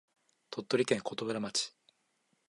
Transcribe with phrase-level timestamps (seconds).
[0.49, 1.75] 鳥取県琴浦町